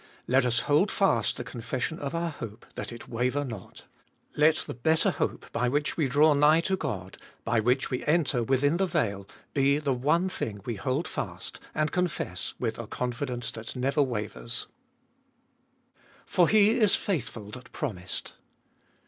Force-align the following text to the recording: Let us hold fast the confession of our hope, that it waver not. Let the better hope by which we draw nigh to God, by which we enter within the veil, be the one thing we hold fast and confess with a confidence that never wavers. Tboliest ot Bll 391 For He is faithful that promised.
Let 0.27 0.47
us 0.47 0.61
hold 0.61 0.89
fast 0.89 1.37
the 1.37 1.43
confession 1.43 1.99
of 1.99 2.15
our 2.15 2.31
hope, 2.31 2.65
that 2.73 2.91
it 2.91 3.07
waver 3.07 3.45
not. 3.45 3.83
Let 4.35 4.55
the 4.65 4.73
better 4.73 5.11
hope 5.11 5.45
by 5.51 5.69
which 5.69 5.95
we 5.95 6.07
draw 6.07 6.33
nigh 6.33 6.61
to 6.61 6.75
God, 6.75 7.19
by 7.43 7.59
which 7.59 7.91
we 7.91 8.03
enter 8.05 8.41
within 8.41 8.77
the 8.77 8.87
veil, 8.87 9.27
be 9.53 9.77
the 9.77 9.93
one 9.93 10.27
thing 10.27 10.59
we 10.65 10.73
hold 10.73 11.07
fast 11.07 11.59
and 11.75 11.91
confess 11.91 12.55
with 12.57 12.79
a 12.79 12.87
confidence 12.87 13.51
that 13.51 13.75
never 13.75 14.01
wavers. 14.01 14.65
Tboliest 16.25 16.29
ot 16.29 16.33
Bll 16.33 16.47
391 16.47 16.47
For 16.47 16.49
He 16.49 16.79
is 16.79 16.95
faithful 16.95 17.51
that 17.51 17.71
promised. 17.71 18.33